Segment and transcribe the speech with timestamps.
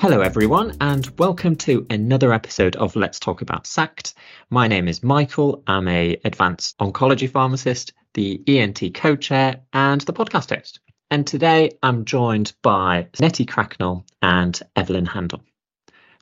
[0.00, 4.14] Hello, everyone, and welcome to another episode of Let's Talk About SACT.
[4.48, 5.64] My name is Michael.
[5.66, 10.78] I'm a advanced oncology pharmacist, the ENT co-chair, and the podcast host.
[11.10, 15.42] And today I'm joined by Netty Cracknell and Evelyn Handel.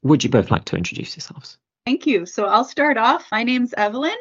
[0.03, 1.59] Would you both like to introduce yourselves?
[1.85, 2.25] Thank you.
[2.25, 3.27] So I'll start off.
[3.31, 4.17] My name's Evelyn.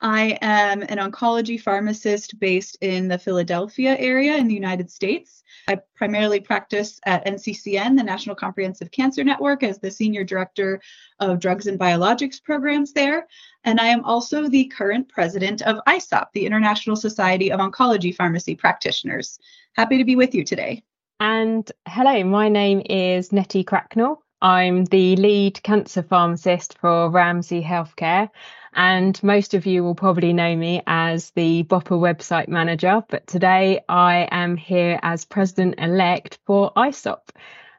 [0.00, 5.42] I am an oncology pharmacist based in the Philadelphia area in the United States.
[5.68, 10.80] I primarily practice at NCCN, the National Comprehensive Cancer Network, as the Senior Director
[11.18, 13.26] of Drugs and Biologics Programs there.
[13.64, 18.54] And I am also the current president of ISOPP, the International Society of Oncology Pharmacy
[18.54, 19.38] Practitioners.
[19.74, 20.82] Happy to be with you today.
[21.20, 24.18] And hello, my name is Netty Cracknell.
[24.42, 28.28] I'm the lead cancer pharmacist for Ramsay Healthcare,
[28.74, 33.02] and most of you will probably know me as the BOPA website manager.
[33.08, 37.30] But today I am here as president elect for ISOPP,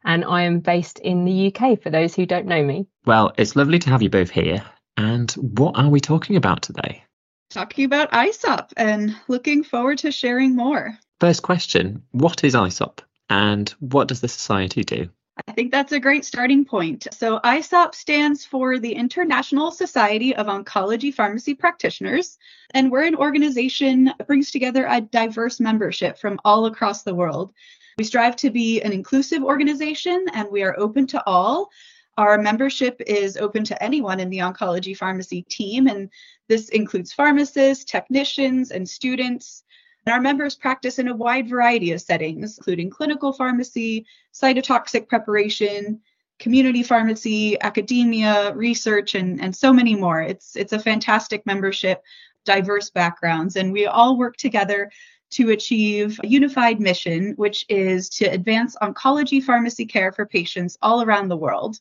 [0.04, 2.88] and I am based in the UK for those who don't know me.
[3.06, 4.66] Well, it's lovely to have you both here.
[4.98, 7.04] And what are we talking about today?
[7.52, 10.98] Talking about ISOPP and looking forward to sharing more.
[11.20, 15.10] First question What is ISOPP and what does the society do?
[15.48, 17.08] I think that's a great starting point.
[17.12, 22.38] So, ISOPP stands for the International Society of Oncology Pharmacy Practitioners,
[22.74, 27.54] and we're an organization that brings together a diverse membership from all across the world.
[27.98, 31.72] We strive to be an inclusive organization and we are open to all.
[32.18, 36.10] Our membership is open to anyone in the oncology pharmacy team, and
[36.48, 39.64] this includes pharmacists, technicians, and students.
[40.08, 46.02] Our members practice in a wide variety of settings, including clinical pharmacy, cytotoxic preparation,
[46.40, 50.22] community pharmacy, academia, research, and, and so many more.
[50.22, 52.02] It's, it's a fantastic membership,
[52.46, 54.92] diverse backgrounds, and we all work together
[55.30, 61.02] to achieve a unified mission, which is to advance oncology pharmacy care for patients all
[61.02, 61.80] around the world.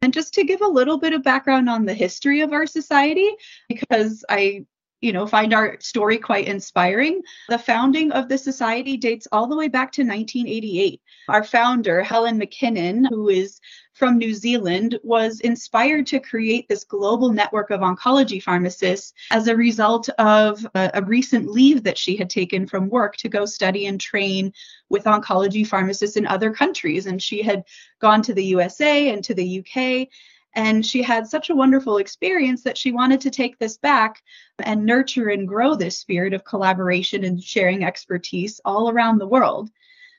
[0.00, 3.28] And just to give a little bit of background on the history of our society,
[3.68, 4.64] because I
[5.00, 7.22] you know, find our story quite inspiring.
[7.48, 11.00] The founding of the society dates all the way back to 1988.
[11.28, 13.60] Our founder, Helen McKinnon, who is
[13.94, 19.56] from New Zealand, was inspired to create this global network of oncology pharmacists as a
[19.56, 23.86] result of a, a recent leave that she had taken from work to go study
[23.86, 24.52] and train
[24.88, 27.06] with oncology pharmacists in other countries.
[27.06, 27.64] And she had
[28.00, 30.08] gone to the USA and to the UK
[30.54, 34.22] and she had such a wonderful experience that she wanted to take this back
[34.60, 39.70] and nurture and grow this spirit of collaboration and sharing expertise all around the world.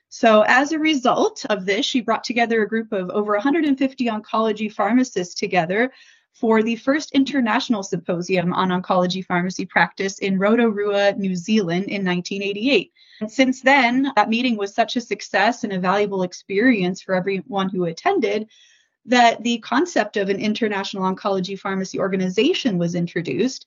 [0.08, 4.72] So, as a result of this, she brought together a group of over 150 oncology
[4.72, 5.92] pharmacists together
[6.32, 12.92] for the first international symposium on oncology pharmacy practice in Rotorua, New Zealand in 1988.
[13.20, 17.68] And since then, that meeting was such a success and a valuable experience for everyone
[17.68, 18.48] who attended
[19.06, 23.66] that the concept of an international oncology pharmacy organization was introduced.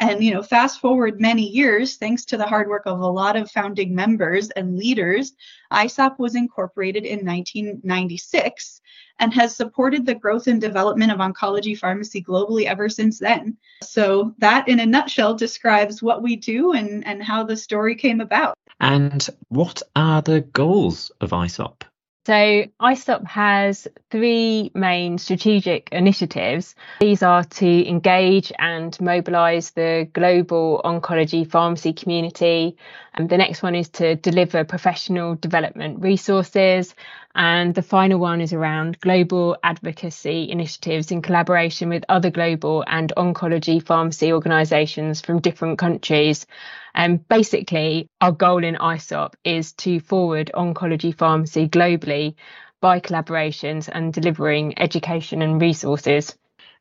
[0.00, 3.36] And you know, fast forward many years, thanks to the hard work of a lot
[3.36, 5.32] of founding members and leaders,
[5.70, 8.80] ISOPP was incorporated in 1996
[9.20, 13.56] and has supported the growth and development of oncology pharmacy globally ever since then.
[13.82, 18.20] So that in a nutshell describes what we do and, and how the story came
[18.20, 18.54] about.
[18.80, 21.82] And what are the goals of ISOPP?
[22.24, 26.76] So ISOPP has three main strategic initiatives.
[27.00, 32.76] These are to engage and mobilise the global oncology pharmacy community.
[33.14, 36.94] And the next one is to deliver professional development resources.
[37.34, 43.12] And the final one is around global advocacy initiatives in collaboration with other global and
[43.16, 46.46] oncology pharmacy organisations from different countries.
[46.94, 52.34] And basically, our goal in ISOPP is to forward oncology pharmacy globally
[52.80, 56.36] by collaborations and delivering education and resources.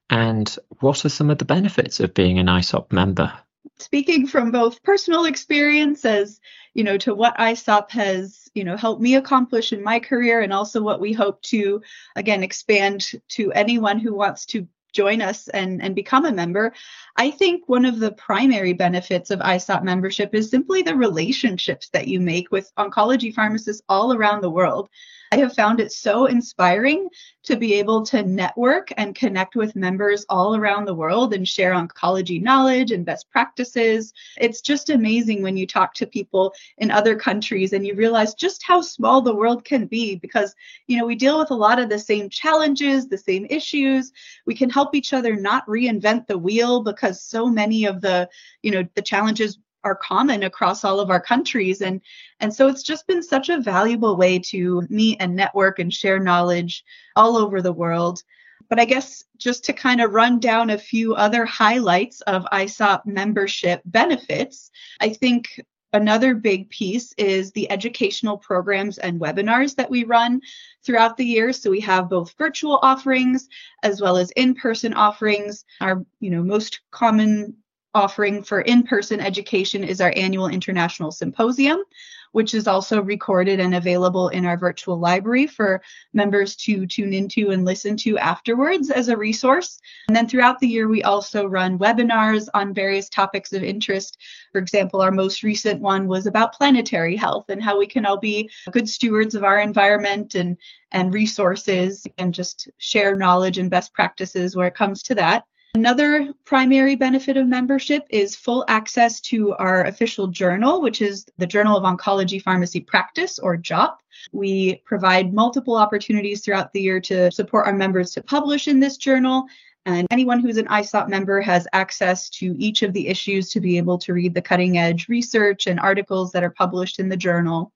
[0.10, 3.32] And what are some of the benefits of being an ISOPP member?
[3.80, 6.40] Speaking from both personal experience as,
[6.74, 10.54] you know, to what ISOPP has, you know, helped me accomplish in my career and
[10.54, 11.82] also what we hope to
[12.16, 16.74] again expand to anyone who wants to join us and, and become a member,
[17.16, 22.08] I think one of the primary benefits of ISOPP membership is simply the relationships that
[22.08, 24.90] you make with oncology pharmacists all around the world.
[25.34, 27.08] I have found it so inspiring
[27.44, 31.74] to be able to network and connect with members all around the world and share
[31.74, 34.14] oncology knowledge and best practices.
[34.38, 38.62] It's just amazing when you talk to people in other countries and you realize just
[38.62, 40.54] how small the world can be because,
[40.88, 44.12] you know, we deal with a lot of the same challenges, the same issues.
[44.46, 48.28] We can help each other not reinvent the wheel because so many of the,
[48.64, 51.82] you know, the challenges are common across all of our countries.
[51.82, 52.02] And
[52.40, 56.20] and so it's just been such a valuable way to meet and network and share
[56.20, 56.84] knowledge
[57.16, 58.22] all over the world.
[58.70, 63.06] But i guess just to kind of run down a few other highlights of ISOPP
[63.06, 65.60] membership benefits i think
[65.94, 70.42] another big piece is the educational programs and webinars that we run
[70.86, 71.52] throughout the year.
[71.54, 73.48] So we have both virtual offerings
[73.84, 75.66] as well as in-person offerings.
[75.82, 77.56] Our you know most common
[77.94, 81.84] offering for in person education is our annual International Symposium,
[82.32, 85.82] which is also recorded and available in our virtual library for
[86.14, 89.80] members to tune into and listen to afterwards as a resource.
[90.08, 94.18] And then throughout the year, we also run webinars on various topics of interest.
[94.52, 98.18] For example, our most recent one was about planetary health and how we can all
[98.18, 100.58] be good stewards of our environment and,
[100.92, 105.46] and resources and just share knowledge and best practices where it comes to that.
[105.74, 111.48] Another primary benefit of membership is full access to our official journal, which is the
[111.48, 113.98] Journal of Oncology Pharmacy Practice, or JOP.
[114.34, 118.98] We provide multiple opportunities throughout the year to support our members to publish in this
[118.98, 119.46] journal.
[119.86, 123.78] And anyone who's an ISOPP member has access to each of the issues to be
[123.78, 127.72] able to read the cutting edge research and articles that are published in the journal.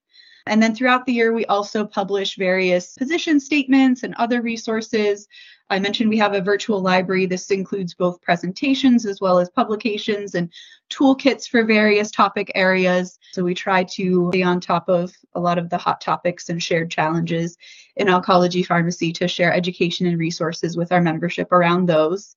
[0.48, 5.28] And then throughout the year, we also publish various position statements and other resources
[5.70, 7.26] I mentioned we have a virtual library.
[7.26, 10.52] This includes both presentations as well as publications and
[10.92, 13.18] toolkits for various topic areas.
[13.34, 16.62] So we try to be on top of a lot of the hot topics and
[16.62, 17.58] shared challenges
[17.96, 22.36] in oncology pharmacy to share education and resources with our membership around those.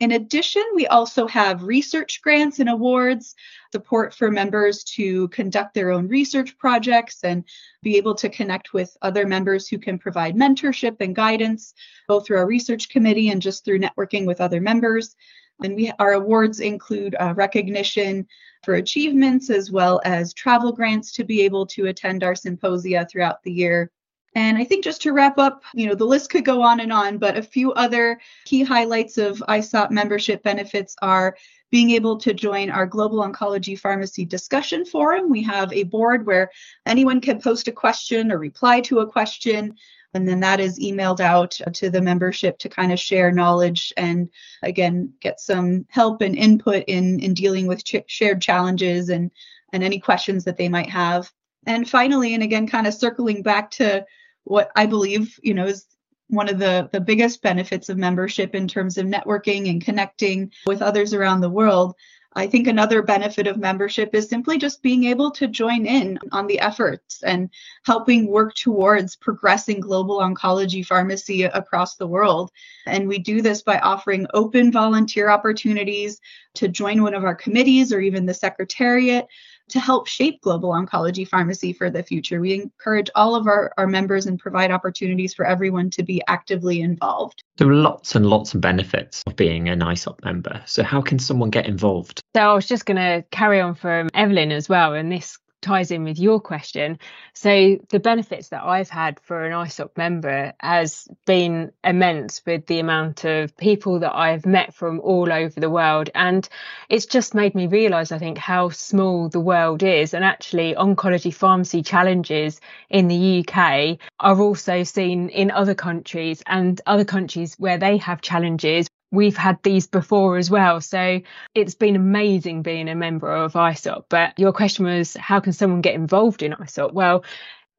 [0.00, 3.36] In addition, we also have research grants and awards,
[3.70, 7.44] support for members to conduct their own research projects and
[7.82, 11.74] be able to connect with other members who can provide mentorship and guidance,
[12.08, 15.14] both through our research committee and just through networking with other members.
[15.62, 18.26] And we, our awards include uh, recognition
[18.64, 23.42] for achievements as well as travel grants to be able to attend our symposia throughout
[23.44, 23.92] the year
[24.34, 26.92] and I think just to wrap up, you know, the list could go on and
[26.92, 31.36] on, but a few other key highlights of ISOPP membership benefits are
[31.70, 35.30] being able to join our Global Oncology Pharmacy discussion forum.
[35.30, 36.50] We have a board where
[36.86, 39.76] anyone can post a question or reply to a question.
[40.14, 44.30] And then that is emailed out to the membership to kind of share knowledge and
[44.62, 49.32] again get some help and input in in dealing with ch- shared challenges and
[49.72, 51.32] and any questions that they might have.
[51.66, 54.06] And finally, and again, kind of circling back to
[54.44, 55.86] what I believe, you know, is
[56.28, 60.82] one of the, the biggest benefits of membership in terms of networking and connecting with
[60.82, 61.94] others around the world.
[62.36, 66.48] I think another benefit of membership is simply just being able to join in on
[66.48, 67.48] the efforts and
[67.86, 72.50] helping work towards progressing global oncology pharmacy across the world.
[72.86, 76.20] And we do this by offering open volunteer opportunities
[76.54, 79.28] to join one of our committees or even the secretariat
[79.68, 82.40] to help shape global oncology pharmacy for the future.
[82.40, 86.80] We encourage all of our, our members and provide opportunities for everyone to be actively
[86.80, 87.42] involved.
[87.56, 90.62] There are lots and lots of benefits of being an ISOPP member.
[90.66, 92.20] So, how can someone get involved?
[92.34, 94.94] So, I was just going to carry on from Evelyn as well.
[94.94, 96.98] And this ties in with your question.
[97.32, 102.78] So the benefits that I've had for an ISOPP member has been immense with the
[102.78, 106.10] amount of people that I've met from all over the world.
[106.14, 106.48] And
[106.88, 110.14] it's just made me realise, I think, how small the world is.
[110.14, 116.80] And actually, oncology pharmacy challenges in the UK are also seen in other countries and
[116.86, 120.80] other countries where they have challenges we've had these before as well.
[120.80, 121.20] So
[121.54, 124.04] it's been amazing being a member of ISOPP.
[124.08, 126.92] But your question was, how can someone get involved in ISOPP?
[126.92, 127.24] Well,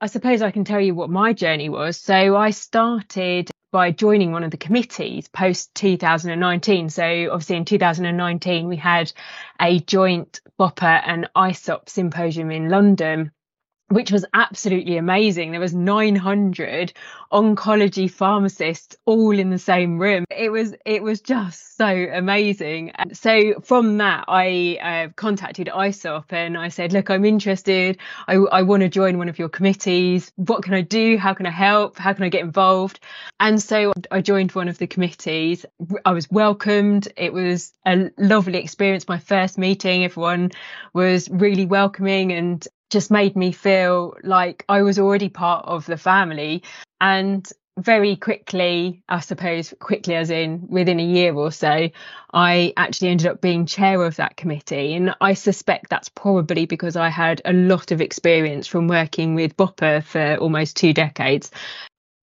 [0.02, 1.98] I suppose I can tell you what my journey was.
[1.98, 6.90] So I started by joining one of the committees post 2019.
[6.90, 9.12] So obviously in 2019 we had
[9.60, 13.32] a joint BOPA and ISOPP symposium in London
[13.90, 15.52] which was absolutely amazing.
[15.52, 16.94] There was 900
[17.32, 20.26] oncology pharmacists all in the same room.
[20.32, 22.94] It was it was just so amazing.
[23.14, 27.98] So from that, I uh, contacted ISOPP and I said, "Look, I'm interested.
[28.28, 30.32] I, I want to join one of your committees.
[30.36, 31.18] What can I do?
[31.18, 31.98] How can I help?
[31.98, 33.00] How can I get involved?"
[33.40, 35.66] And so I joined one of the committees.
[36.04, 37.08] I was welcomed.
[37.18, 39.08] It was a lovely experience.
[39.08, 40.52] My first meeting, everyone
[40.94, 45.98] was really welcoming and just made me feel like I was already part of the
[45.98, 46.64] family.
[47.02, 51.90] And very quickly, I suppose, quickly as in within a year or so,
[52.34, 54.94] I actually ended up being chair of that committee.
[54.94, 59.58] And I suspect that's probably because I had a lot of experience from working with
[59.58, 61.52] BOPA for almost two decades.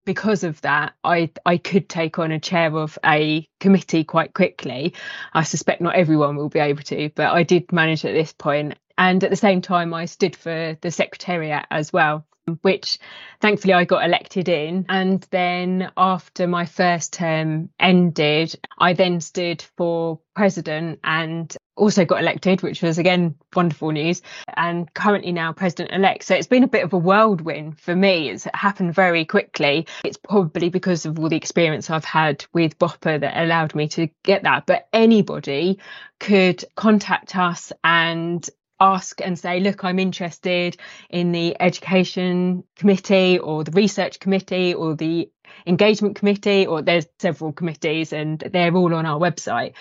[0.05, 4.95] Because of that, I, I could take on a chair of a committee quite quickly.
[5.33, 8.75] I suspect not everyone will be able to, but I did manage at this point
[9.03, 12.25] And at the same time, I stood for the secretariat as well
[12.63, 12.99] which
[13.41, 14.87] thankfully I got elected in.
[14.89, 22.21] And then after my first term ended, I then stood for president and also got
[22.21, 24.23] elected, which was again wonderful news,
[24.57, 26.25] and currently now president elect.
[26.25, 28.29] So it's been a bit of a whirlwind for me.
[28.29, 29.87] It's happened very quickly.
[30.05, 34.09] It's probably because of all the experience I've had with BOPA that allowed me to
[34.25, 34.67] get that.
[34.67, 35.79] But anybody
[36.19, 38.49] could contact us and
[38.83, 40.77] ask and say, look, I'm interested
[41.09, 45.31] in the education committee or the research committee or the
[45.67, 49.75] engagement committee, or there's several committees and they're all on our website.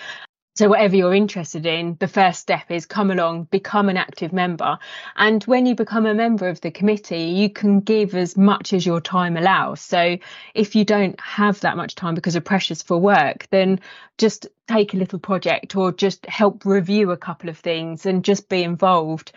[0.54, 4.78] So, whatever you're interested in, the first step is come along, become an active member.
[5.16, 8.84] And when you become a member of the committee, you can give as much as
[8.84, 9.80] your time allows.
[9.80, 10.18] So,
[10.54, 13.80] if you don't have that much time because of pressures for work, then
[14.18, 18.50] just take a little project or just help review a couple of things and just
[18.50, 19.32] be involved.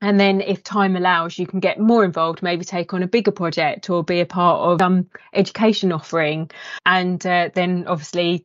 [0.00, 3.30] And then, if time allows, you can get more involved, maybe take on a bigger
[3.30, 6.50] project or be a part of some education offering.
[6.84, 8.44] And uh, then, obviously,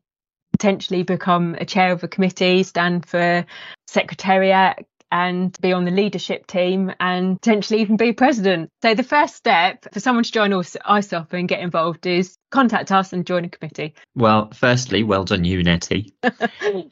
[0.54, 3.46] potentially become a chair of a committee, stand for
[3.88, 8.72] secretariat, and be on the leadership team and potentially even be president.
[8.82, 13.14] So the first step for someone to join ISOPP and get involved is contact us
[13.14, 13.94] and join a committee.
[14.16, 16.16] Well, firstly, well done you, Netty.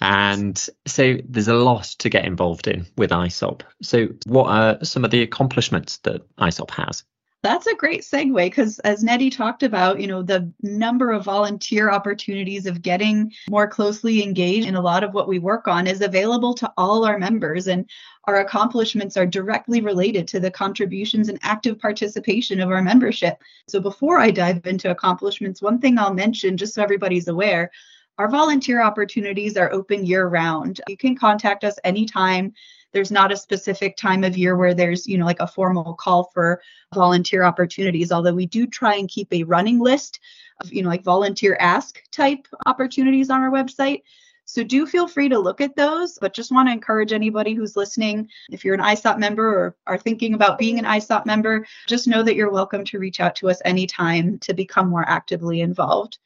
[0.01, 3.63] and so there's a lot to get involved in with ISOPP.
[3.81, 7.03] So what are some of the accomplishments that ISOPP has?
[7.43, 11.89] That's a great segue because, as Netty talked about, you know, the number of volunteer
[11.89, 16.01] opportunities of getting more closely engaged in a lot of what we work on is
[16.01, 17.67] available to all our members.
[17.67, 17.89] And
[18.25, 23.41] our accomplishments are directly related to the contributions and active participation of our membership.
[23.67, 27.71] So, before I dive into accomplishments, one thing I'll mention, just so everybody's aware,
[28.19, 30.79] our volunteer opportunities are open year round.
[30.87, 32.53] You can contact us anytime
[32.93, 36.25] there's not a specific time of year where there's you know like a formal call
[36.33, 36.61] for
[36.93, 40.19] volunteer opportunities although we do try and keep a running list
[40.61, 44.01] of you know like volunteer ask type opportunities on our website
[44.45, 47.77] so do feel free to look at those, but just want to encourage anybody who's
[47.77, 52.05] listening, if you're an ISOPP member or are thinking about being an ISOPP member, just
[52.05, 56.17] know that you're welcome to reach out to us anytime to become more actively involved.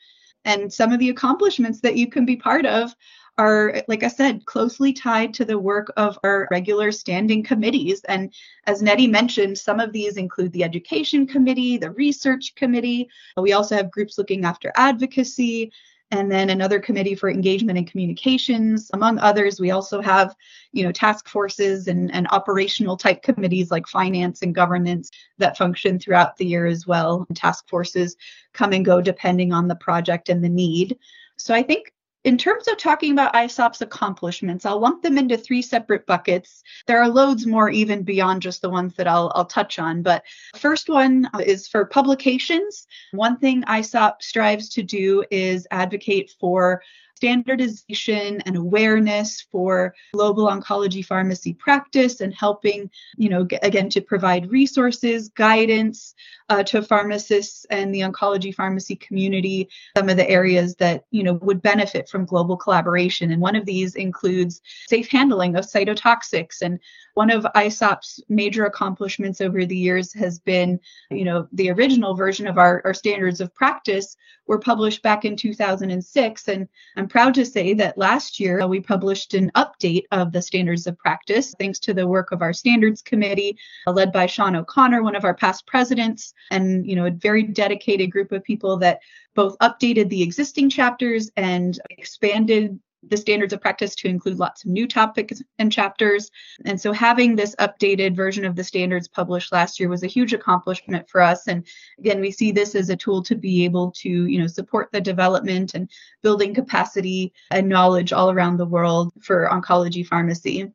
[0.43, 2.95] And some of the accomplishments that you can be part of
[3.37, 8.01] are, like I said, closely tied to the work of our regular standing committees.
[8.05, 8.33] And
[8.65, 13.09] as Netty mentioned, some of these include the Education Committee, the Research Committee.
[13.37, 15.71] We also have groups looking after advocacy,
[16.11, 20.35] and then another committee for engagement and communications among others we also have
[20.71, 25.99] you know task forces and, and operational type committees like finance and governance that function
[25.99, 28.15] throughout the year as well task forces
[28.53, 30.97] come and go depending on the project and the need
[31.37, 31.91] so i think
[32.25, 36.63] in terms of talking about ISOPP's accomplishments, I'll lump them into three separate buckets.
[36.87, 40.01] There are loads more even beyond just the ones that I'll, I'll touch on.
[40.01, 40.23] But
[40.55, 42.87] first one is for publications.
[43.11, 46.81] One thing ISOP strives to do is advocate for
[47.15, 54.51] standardization and awareness for global oncology pharmacy practice and helping, you know, again, to provide
[54.51, 56.13] resources, guidance
[56.49, 61.33] uh, to pharmacists and the oncology pharmacy community, some of the areas that, you know,
[61.35, 63.31] would benefit from global collaboration.
[63.31, 66.61] And one of these includes safe handling of cytotoxics.
[66.61, 66.79] And
[67.15, 72.45] one of ISOPP's major accomplishments over the years has been, you know, the original version
[72.45, 74.15] of our, our standards of practice
[74.47, 76.47] were published back in 2006.
[76.47, 80.85] And I'm proud to say that last year we published an update of the standards
[80.85, 85.15] of practice, thanks to the work of our standards committee, led by Sean O'Connor, one
[85.15, 88.99] of our past presidents, and you know, a very dedicated group of people that
[89.35, 94.71] both updated the existing chapters and expanded the standards of practice to include lots of
[94.71, 96.31] new topics and chapters.
[96.65, 100.33] And so having this updated version of the standards published last year was a huge
[100.33, 101.47] accomplishment for us.
[101.47, 101.65] And
[101.99, 105.01] again, we see this as a tool to be able to, you know, support the
[105.01, 105.89] development and
[106.23, 110.71] building capacity and knowledge all around the world for oncology pharmacy.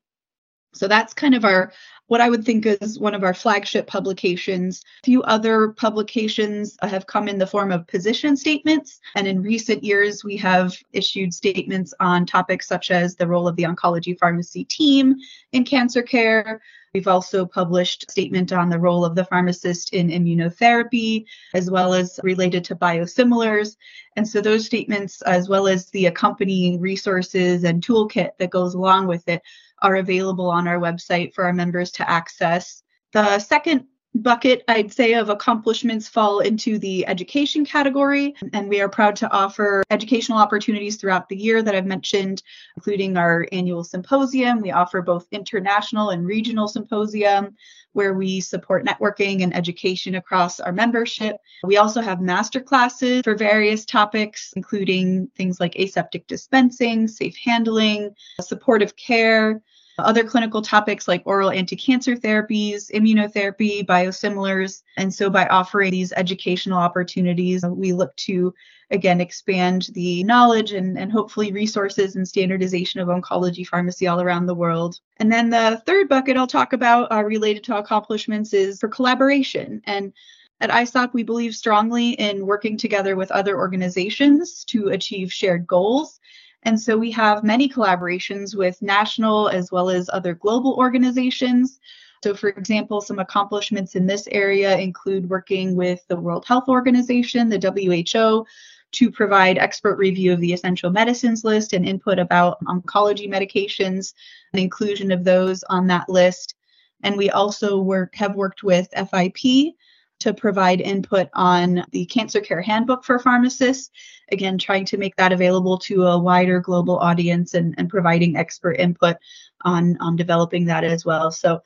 [0.73, 1.73] So that's kind of our
[2.11, 4.83] what I would think is one of our flagship publications.
[5.05, 8.99] A few other publications have come in the form of position statements.
[9.15, 13.55] And in recent years, we have issued statements on topics such as the role of
[13.55, 15.15] the oncology pharmacy team
[15.53, 16.61] in cancer care.
[16.93, 21.95] We've also published a statement on the role of the pharmacist in immunotherapy, as well
[21.95, 23.77] as related to biosimilars.
[24.17, 29.07] And so those statements, as well as the accompanying resources and toolkit that goes along
[29.07, 29.41] with it,
[29.83, 32.83] are available on our website for our members to access.
[33.13, 38.35] The second bucket, I'd say, of accomplishments fall into the education category.
[38.53, 42.43] And we are proud to offer educational opportunities throughout the year that I've mentioned,
[42.77, 44.61] including our annual symposium.
[44.61, 47.57] We offer both international and regional symposium
[47.93, 51.37] where we support networking and education across our membership.
[51.65, 58.15] We also have master classes for various topics, including things like aseptic dispensing, safe handling,
[58.41, 59.61] supportive care,
[60.01, 64.83] other clinical topics like oral anti-cancer therapies, immunotherapy, biosimilars.
[64.97, 68.55] And so by offering these educational opportunities, we look to
[68.91, 74.47] again expand the knowledge and, and hopefully resources and standardization of oncology pharmacy all around
[74.47, 74.99] the world.
[75.19, 79.81] And then the third bucket I'll talk about uh, related to accomplishments is for collaboration.
[79.85, 80.13] And
[80.61, 86.20] at ISOPP, we believe strongly in working together with other organizations to achieve shared goals.
[86.63, 91.81] And so we have many collaborations with national as well as other global organizations.
[92.23, 97.49] So, for example, some accomplishments in this area include working with the World Health Organization,
[97.49, 98.45] the WHO,
[98.93, 104.13] to provide expert review of the essential medicines list and input about oncology medications
[104.53, 106.57] and inclusion of those on that list.
[107.03, 109.75] And we also work have worked with FIP
[110.21, 113.91] to provide input on the Cancer Care Handbook for pharmacists.
[114.31, 118.75] Again, trying to make that available to a wider global audience and, and providing expert
[118.75, 119.17] input
[119.63, 121.31] on, on developing that as well.
[121.33, 121.61] So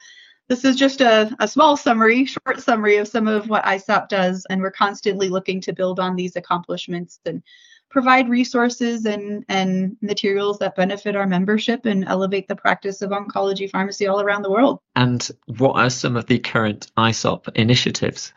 [0.49, 4.47] this is just a, a small summary, short summary of some of what ISOPP does,
[4.51, 7.43] and we're constantly looking to build on these accomplishments and
[7.91, 13.71] provide resources and, and materials that benefit our membership and elevate the practice of oncology
[13.71, 14.81] pharmacy all around the world.
[14.97, 18.33] And what are some of the current ISOPP initiatives?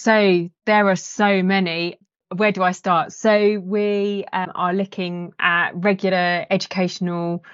[0.00, 1.98] So there are so many.
[2.32, 3.12] Where do I start?
[3.12, 7.44] So we um, are looking at regular educational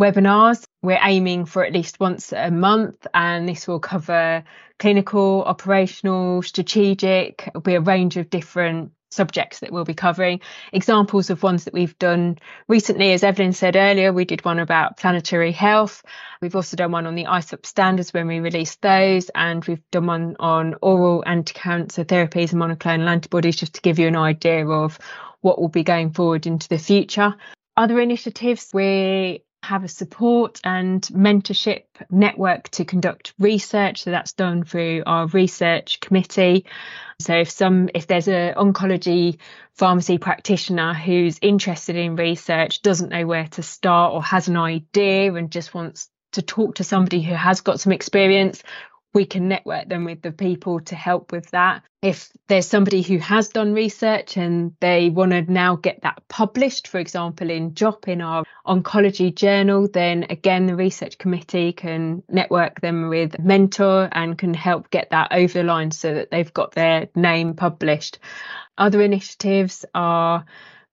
[0.00, 0.64] webinars.
[0.80, 4.44] We're aiming for at least once a month, and this will cover
[4.78, 7.44] clinical, operational, strategic.
[7.48, 10.40] It'll be a range of different subjects that we'll be covering.
[10.72, 12.38] Examples of ones that we've done
[12.68, 16.02] recently, as Evelyn said earlier, we did one about planetary health.
[16.40, 20.06] We've also done one on the ISOPP standards when we released those, and we've done
[20.06, 24.98] one on oral anti-cancer therapies and monoclonal antibodies, just to give you an idea of
[25.40, 27.34] what will be going forward into the future.
[27.76, 34.02] Other initiatives, we have a support and mentorship network to conduct research.
[34.02, 36.66] So that's done through our research committee.
[37.18, 39.38] So if some if there's an oncology
[39.74, 45.32] pharmacy practitioner who's interested in research, doesn't know where to start or has an idea
[45.34, 48.62] and just wants to talk to somebody who has got some experience,
[49.12, 51.82] we can network them with the people to help with that.
[52.00, 56.88] If there's somebody who has done research and they want to now get that published,
[56.88, 62.80] for example, in JOP in our oncology journal, then again, the research committee can network
[62.80, 66.72] them with mentor and can help get that over the line so that they've got
[66.72, 68.18] their name published.
[68.78, 70.44] Other initiatives are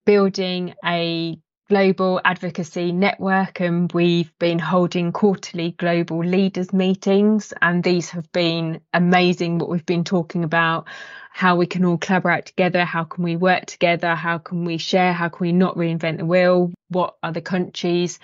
[0.06, 1.38] building a
[1.70, 8.80] global advocacy network and we've been holding quarterly global leaders meetings and these have been
[8.94, 10.88] amazing what we've been talking about
[11.32, 15.12] how we can all collaborate together how can we work together how can we share
[15.12, 18.18] how can we not reinvent the wheel what other countries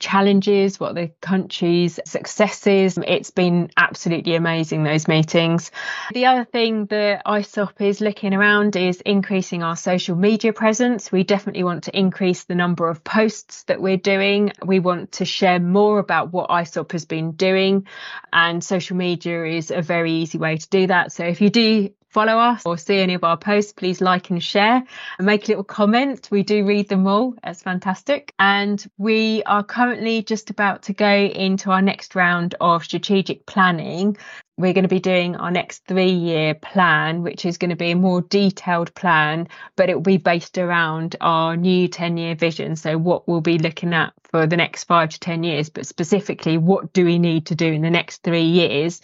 [0.00, 2.98] challenges, what the country's successes.
[3.06, 5.70] It's been absolutely amazing, those meetings.
[6.12, 11.12] The other thing that ISOPP is looking around is increasing our social media presence.
[11.12, 14.52] We definitely want to increase the number of posts that we're doing.
[14.64, 17.86] We want to share more about what ISOPP has been doing,
[18.32, 21.12] and social media is a very easy way to do that.
[21.12, 24.42] So if you do follow us or see any of our posts, please like and
[24.42, 24.82] share
[25.18, 26.28] and make a little comment.
[26.30, 27.34] We do read them all.
[27.44, 28.34] It's fantastic.
[28.38, 34.16] And we are currently just about to go into our next round of strategic planning.
[34.58, 37.92] We're going to be doing our next three year plan, which is going to be
[37.92, 42.76] a more detailed plan, but it will be based around our new 10 year vision.
[42.76, 46.58] So, what we'll be looking at for the next five to 10 years, but specifically,
[46.58, 49.00] what do we need to do in the next three years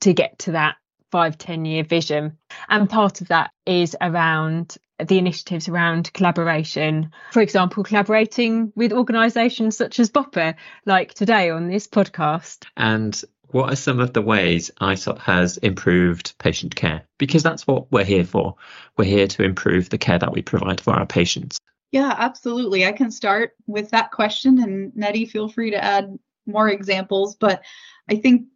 [0.00, 0.76] to get to that
[1.10, 2.36] five, 10 year vision.
[2.68, 7.12] And part of that is around the initiatives around collaboration.
[7.32, 10.54] For example, collaborating with organisations such as BOPA,
[10.86, 12.64] like today on this podcast.
[12.76, 17.02] And what are some of the ways ISOPP has improved patient care?
[17.18, 18.56] Because that's what we're here for.
[18.96, 21.58] We're here to improve the care that we provide for our patients.
[21.90, 22.84] Yeah, absolutely.
[22.84, 27.36] I can start with that question, and Netty, feel free to add more examples.
[27.36, 27.62] But
[28.10, 28.46] I think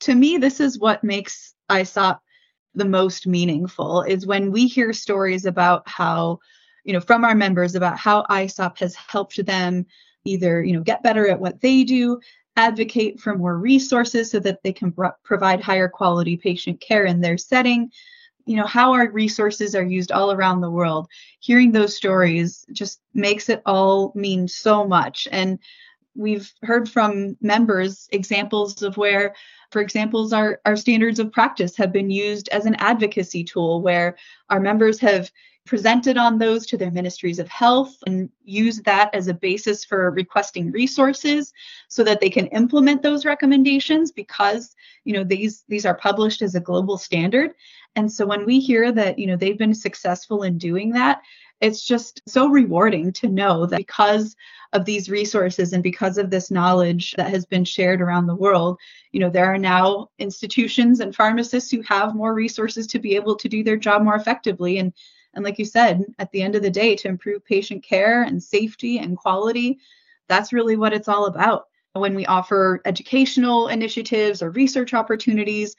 [0.00, 2.18] to me, this is what makes ISOPP
[2.74, 6.38] the most meaningful is when we hear stories about how,
[6.84, 9.86] you know, from our members about how ISOPP has helped them
[10.24, 12.20] either, you know, get better at what they do
[12.58, 17.38] advocate for more resources so that they can provide higher quality patient care in their
[17.38, 17.90] setting.
[18.46, 21.06] You know how our resources are used all around the world.
[21.38, 25.28] Hearing those stories just makes it all mean so much.
[25.30, 25.60] And
[26.18, 29.34] we've heard from members examples of where
[29.70, 34.16] for examples our, our standards of practice have been used as an advocacy tool where
[34.50, 35.30] our members have
[35.64, 40.10] presented on those to their ministries of health and use that as a basis for
[40.10, 41.52] requesting resources
[41.88, 46.54] so that they can implement those recommendations because you know these these are published as
[46.54, 47.52] a global standard
[47.96, 51.20] and so when we hear that you know they've been successful in doing that
[51.60, 54.36] it's just so rewarding to know that because
[54.72, 58.78] of these resources and because of this knowledge that has been shared around the world
[59.12, 63.36] you know there are now institutions and pharmacists who have more resources to be able
[63.36, 64.92] to do their job more effectively and
[65.34, 68.42] and like you said, at the end of the day, to improve patient care and
[68.42, 69.78] safety and quality,
[70.26, 71.66] that's really what it's all about.
[71.92, 75.74] When we offer educational initiatives or research opportunities,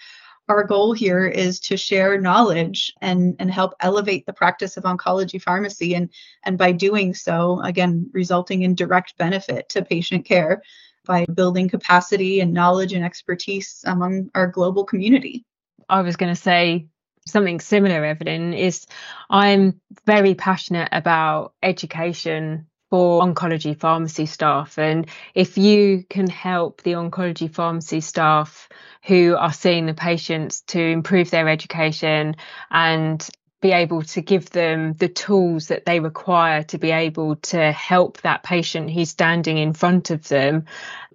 [0.49, 5.41] our goal here is to share knowledge and, and help elevate the practice of oncology
[5.41, 6.09] pharmacy and,
[6.43, 10.61] and by doing so, again, resulting in direct benefit to patient care
[11.05, 15.45] by building capacity and knowledge and expertise among our global community.
[15.87, 16.87] I was going to say
[17.27, 18.85] something similar, Evelyn, is
[19.29, 24.77] I'm very passionate about education for oncology pharmacy staff.
[24.77, 28.67] And if you can help the oncology pharmacy staff
[29.05, 32.35] who are seeing the patients to improve their education
[32.71, 33.27] and
[33.61, 38.21] be able to give them the tools that they require to be able to help
[38.21, 40.65] that patient who's standing in front of them,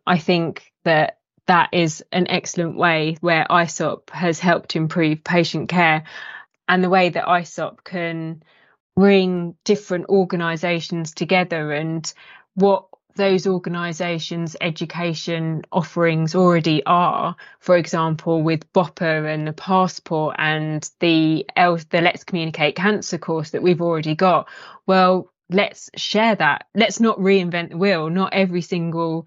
[0.07, 6.05] I think that that is an excellent way where ISOPP has helped improve patient care
[6.69, 8.43] and the way that ISOPP can
[8.97, 12.13] bring different organisations together and
[12.55, 17.37] what those organisations' education offerings already are.
[17.61, 23.63] For example, with BOPA and the passport and the the Let's Communicate Cancer course that
[23.63, 24.49] we've already got.
[24.87, 26.67] Well, let's share that.
[26.75, 28.11] Let's not reinvent the wheel.
[28.11, 29.27] Not every single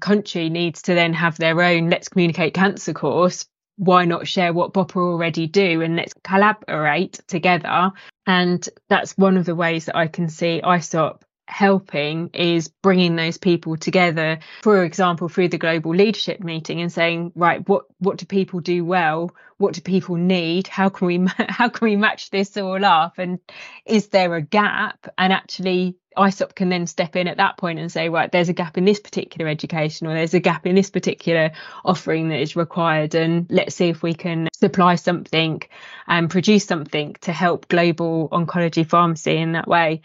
[0.00, 3.46] country needs to then have their own Let's Communicate Cancer course,
[3.80, 7.92] why not share what BOPA already do and let's collaborate together?
[8.26, 13.36] And that's one of the ways that I can see ISOPP helping is bringing those
[13.36, 18.26] people together for example through the global leadership meeting and saying right what what do
[18.26, 19.34] people do well?
[19.56, 20.68] What do people need?
[20.68, 23.14] How can we how can we match this all up?
[23.18, 23.40] And
[23.86, 25.08] is there a gap?
[25.18, 28.52] And actually ISOPP can then step in at that point and say, right, there's a
[28.52, 31.52] gap in this particular education or there's a gap in this particular
[31.84, 33.14] offering that is required.
[33.14, 35.62] And let's see if we can supply something
[36.06, 40.02] and produce something to help global oncology pharmacy in that way.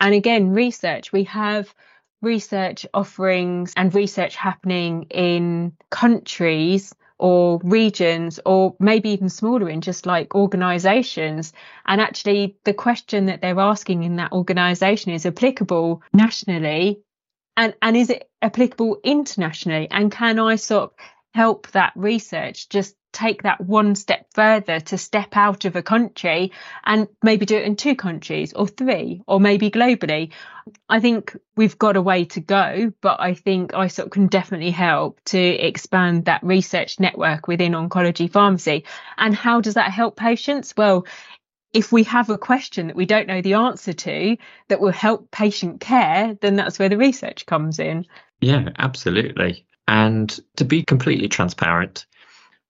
[0.00, 1.72] And again, research, we have
[2.22, 10.06] research offerings and research happening in countries or regions or maybe even smaller in just
[10.06, 11.52] like organizations.
[11.86, 17.00] And actually the question that they're asking in that organization is applicable nationally
[17.56, 19.88] and and is it applicable internationally?
[19.90, 20.90] And can ISOPP
[21.34, 26.52] help that research just take that one step further to step out of a country
[26.84, 30.32] and maybe do it in two countries or three or maybe globally.
[30.88, 35.20] I think we've got a way to go, but I think ISOPP can definitely help
[35.26, 38.84] to expand that research network within oncology pharmacy.
[39.18, 40.74] And how does that help patients?
[40.76, 41.06] Well,
[41.72, 44.36] if we have a question that we don't know the answer to
[44.68, 48.06] that will help patient care, then that's where the research comes in.
[48.40, 49.66] Yeah, absolutely.
[49.88, 52.06] And to be completely transparent,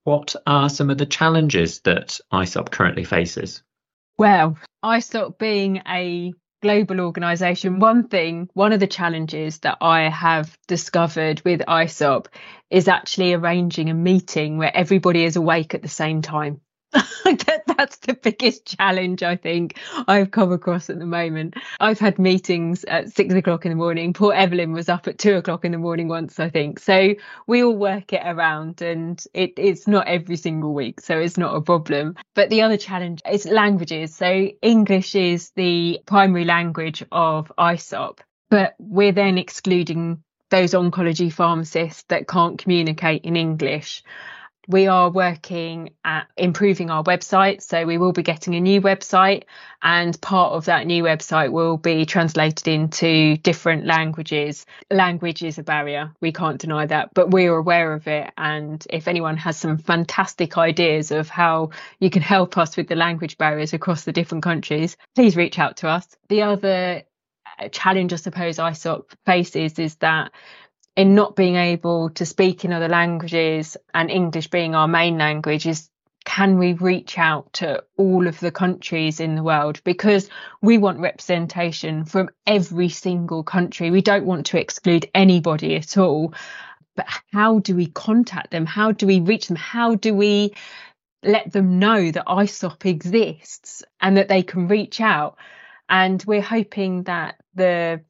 [0.05, 3.63] what are some of the challenges that ISOPP currently faces?
[4.19, 10.57] Well, ISOPP being a global organization, one thing, one of the challenges that I have
[10.69, 12.27] discovered with ISOPP
[12.71, 16.61] is actually arranging a meeting where everybody is awake at the same time.
[17.83, 21.57] That's the biggest challenge I think I've come across at the moment.
[21.81, 24.13] I've had meetings at six o'clock in the morning.
[24.13, 26.79] Poor Evelyn was up at two o'clock in the morning once, I think.
[26.79, 27.17] So
[27.49, 31.01] we all work it around and it, it's not every single week.
[31.01, 32.15] So it's not a problem.
[32.37, 34.15] But the other challenge is languages.
[34.15, 42.05] So English is the primary language of ISOPP, but we're then excluding those oncology pharmacists
[42.11, 44.05] that can't communicate in English
[44.69, 47.63] we are working at improving our website.
[47.63, 49.45] So we will be getting a new website,
[49.83, 54.65] and part of that new website will be translated into different languages.
[54.91, 58.31] Language is a barrier, we can't deny that, but we're aware of it.
[58.39, 62.97] And if anyone has some fantastic ideas of how you can help us with the
[62.97, 66.07] language barriers across the different countries, please reach out to us.
[66.29, 67.03] The other
[67.59, 70.31] uh, challenge, I suppose, ISOPP faces is that
[70.97, 75.67] in not being able to speak in other languages and English being our main language
[75.67, 75.89] is
[76.25, 79.81] can we reach out to all of the countries in the world?
[79.83, 80.29] Because
[80.61, 83.91] we want representation from every single country.
[83.91, 86.35] We don't want to exclude anybody at all.
[86.95, 88.67] But how do we contact them?
[88.67, 89.57] How do we reach them?
[89.57, 90.55] How do we
[91.25, 95.37] let them know that ISOPP exists and that they can reach out?
[95.89, 98.03] And we're hoping that the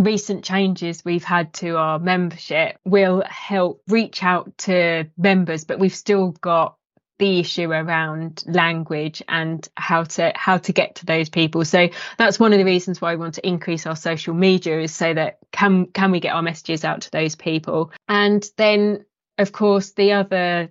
[0.00, 5.94] recent changes we've had to our membership will help reach out to members but we've
[5.94, 6.78] still got
[7.18, 11.64] the issue around language and how to how to get to those people.
[11.64, 14.94] So that's one of the reasons why we want to increase our social media is
[14.94, 17.92] so that can can we get our messages out to those people?
[18.08, 19.04] And then
[19.36, 20.70] of course the other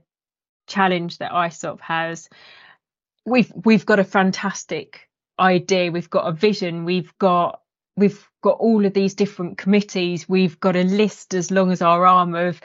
[0.67, 2.29] challenge that ISOPP has
[3.25, 5.91] we've we've got a fantastic idea.
[5.91, 6.85] We've got a vision.
[6.85, 7.61] We've got
[7.97, 10.29] we've got all of these different committees.
[10.29, 12.61] We've got a list as long as our arm of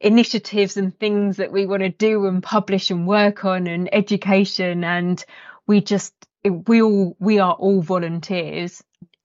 [0.00, 4.84] initiatives and things that we want to do and publish and work on and education.
[4.84, 5.24] And
[5.66, 6.12] we just
[6.44, 8.82] we all we are all volunteers.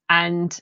[0.09, 0.57] And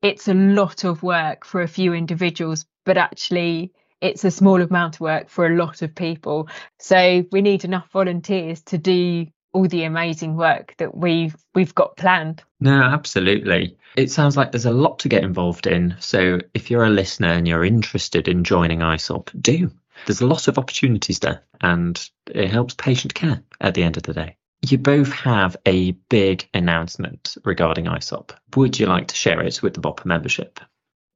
[0.00, 4.96] it's a lot of work for a few individuals but actually it's a small amount
[4.96, 6.48] of work for a lot of people.
[6.78, 11.96] So we need enough volunteers to do all the amazing work that we've we've got
[11.96, 12.42] planned.
[12.60, 13.76] No, absolutely.
[13.96, 15.96] It sounds like there's a lot to get involved in.
[15.98, 19.70] So if you're a listener and you're interested in joining ISOPP, do.
[20.06, 24.04] There's a lot of opportunities there and it helps patient care at the end of
[24.04, 24.36] the day.
[24.62, 28.32] You both have a big announcement regarding ISOPP.
[28.56, 30.60] Would you like to share it with the BOPA membership?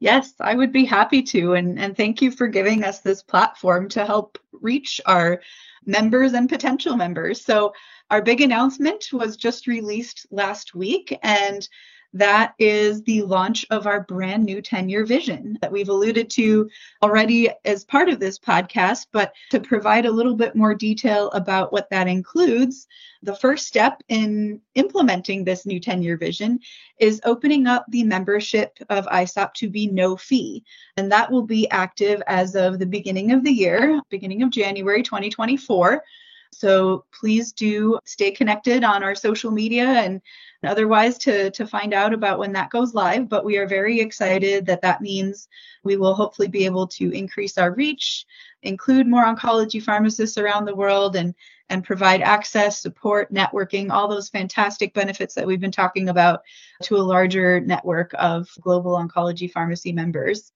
[0.00, 1.54] Yes, I would be happy to.
[1.54, 5.40] And, and thank you for giving us this platform to help reach our
[5.86, 7.44] members and potential members.
[7.44, 7.74] So
[8.10, 11.68] our big announcement was just released last week, and
[12.14, 16.70] that is the launch of our brand new 10 year vision that we've alluded to
[17.02, 19.08] already as part of this podcast.
[19.10, 22.86] But to provide a little bit more detail about what that includes,
[23.24, 26.60] the first step in implementing this new 10 year vision
[27.00, 30.62] is opening up the membership of ISOPP to be no fee.
[30.96, 35.02] And that will be active as of the beginning of the year, beginning of January
[35.02, 36.00] 2024.
[36.58, 40.20] So please do stay connected on our social media and
[40.64, 43.28] otherwise to, to find out about when that goes live.
[43.28, 45.48] But we are very excited that that means
[45.82, 48.24] we will hopefully be able to increase our reach,
[48.62, 51.34] include more oncology pharmacists around the world, and,
[51.68, 56.40] and provide access, support, networking, all those fantastic benefits that we've been talking about
[56.82, 60.52] to a larger network of global oncology pharmacy members.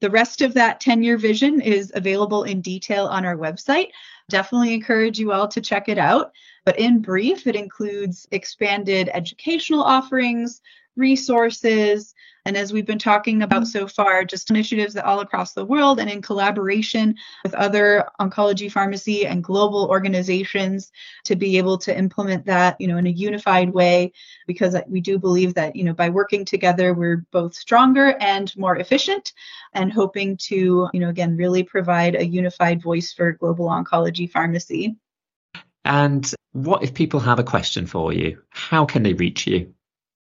[0.00, 3.88] The rest of that 10 year vision is available in detail on our website.
[4.28, 6.32] Definitely encourage you all to check it out.
[6.64, 10.60] But in brief, it includes expanded educational offerings,
[10.98, 13.78] resources, and as we've been talking about mm-hmm.
[13.78, 18.72] so far, just initiatives that all across the world and in collaboration with other oncology
[18.72, 20.90] pharmacy and global organizations
[21.24, 24.12] to be able to implement that, you know, in a unified way,
[24.46, 28.76] because we do believe that, you know, by working together, we're both stronger and more
[28.76, 29.32] efficient
[29.74, 34.96] and hoping to, you know, again, really provide a unified voice for global oncology pharmacy.
[35.84, 38.42] And what if people have a question for you?
[38.50, 39.74] How can they reach you?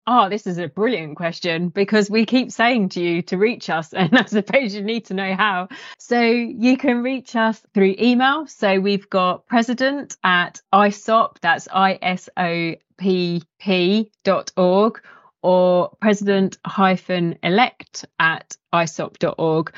[0.05, 3.93] Oh, this is a brilliant question because we keep saying to you to reach us,
[3.93, 5.69] and I suppose you need to know how.
[5.97, 8.47] So you can reach us through email.
[8.47, 15.01] So we've got president at isopp, that's I S O P P dot org,
[15.41, 19.73] or president hyphen elect at isopp.org.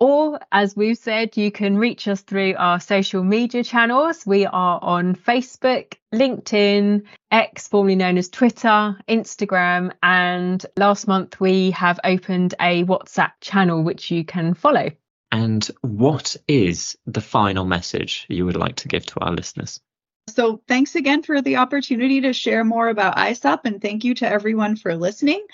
[0.00, 4.26] Or, as we've said, you can reach us through our social media channels.
[4.26, 11.72] We are on Facebook, LinkedIn, X, formerly known as Twitter, Instagram, and last month we
[11.72, 14.90] have opened a WhatsApp channel which you can follow.
[15.32, 19.80] And what is the final message you would like to give to our listeners?
[20.28, 24.28] So, thanks again for the opportunity to share more about ISOPP, and thank you to
[24.28, 25.44] everyone for listening.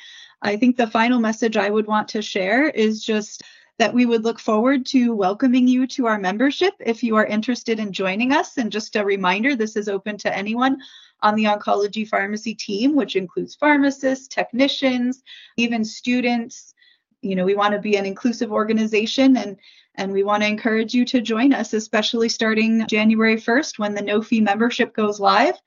[0.43, 3.43] I think the final message I would want to share is just
[3.81, 7.81] that we would look forward to welcoming you to our membership if you are interested
[7.81, 8.59] in joining us.
[8.59, 10.77] And just a reminder this is open to anyone
[11.23, 15.23] on the oncology pharmacy team, which includes pharmacists, technicians,
[15.57, 16.75] even students.
[17.23, 19.57] You know, we want to be an inclusive organization and
[19.95, 24.03] and we want to encourage you to join us, especially starting January 1st when the
[24.03, 25.59] no fee membership goes live.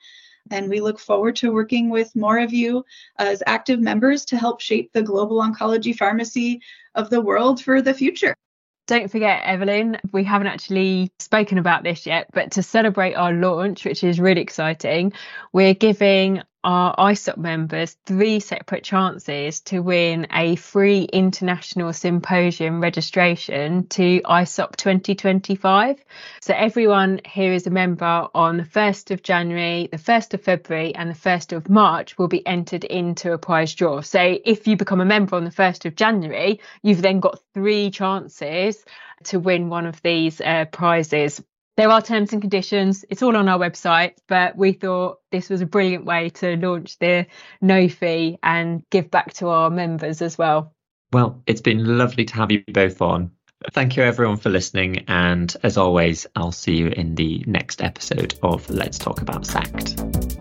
[0.51, 2.86] And we look forward to working with more of you
[3.17, 6.62] as active members to help shape the global oncology pharmacy
[6.95, 8.36] of the world for the future.
[8.86, 13.86] Don't forget, Evelyn, we haven't actually spoken about this yet, but to celebrate our launch,
[13.86, 15.13] which is really exciting,
[15.53, 23.88] we're giving our ISOPP members three separate chances to win a free international symposium registration
[23.88, 26.04] to ISOPP 2025.
[26.41, 30.95] So everyone here is a member on the 1st of January, the 1st of February,
[30.95, 34.02] and the 1st of March will be entered into a prize draw.
[34.02, 37.91] So if you become a member on the 1st of January, you've then got three
[37.91, 38.84] chances
[39.26, 41.41] to win one of these uh, prizes.
[41.76, 43.04] There are terms and conditions.
[43.10, 47.00] It's all on our website, but we thought this was a brilliant way to launch
[47.00, 47.26] the
[47.62, 50.76] no fee and give back to our members as well.
[51.12, 53.32] Well, it's been lovely to have you both on.
[53.72, 55.06] Thank you, everyone, for listening.
[55.08, 60.33] And as always, I'll see you in the next episode of Let's Talk About SACT.